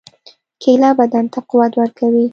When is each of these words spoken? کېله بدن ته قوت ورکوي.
کېله 0.61 0.89
بدن 0.99 1.25
ته 1.33 1.39
قوت 1.49 1.71
ورکوي. 1.77 2.25